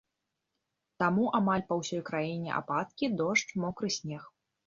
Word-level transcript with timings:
Таму 1.03 1.25
амаль 1.39 1.65
па 1.69 1.75
ўсёй 1.81 2.01
краіне 2.09 2.49
ападкі, 2.61 3.11
дождж, 3.19 3.49
мокры 3.67 3.93
снег. 3.97 4.23